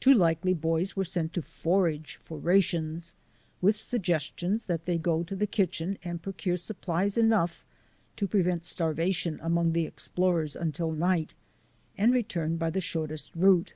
[0.00, 3.14] Two likely boys were sent out to forage for rations,
[3.60, 7.64] with suggestions that they go to the kitchen and procure supplies enough
[8.16, 11.34] to prevent starvation among the explorers until night,
[11.96, 13.74] and return by the shortest route.